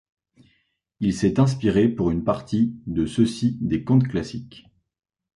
Il 0.99 1.13
s'est 1.13 1.39
inspiré 1.39 1.87
pour 1.87 2.09
une 2.09 2.23
partie 2.23 2.73
de 2.87 3.05
ceux-ci 3.05 3.59
de 3.61 3.77
contes 3.77 4.07
classiques. 4.07 4.65